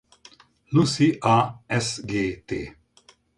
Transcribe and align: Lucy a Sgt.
Lucy 0.73 1.13
a 1.21 1.61
Sgt. 1.69 2.51